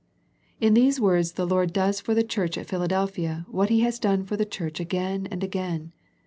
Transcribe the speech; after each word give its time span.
In 0.59 0.73
these 0.73 0.99
words 0.99 1.33
the 1.33 1.45
Lord 1.45 1.73
does 1.73 2.01
for 2.01 2.15
the 2.15 2.23
church 2.23 2.57
at 2.57 2.65
Philadelphia 2.65 3.45
what 3.47 3.69
He 3.69 3.81
has 3.81 3.99
done 3.99 4.23
for 4.25 4.35
the 4.35 4.47
Church 4.47 4.79
again 4.79 5.27
and 5.29 5.43
again. 5.43 5.91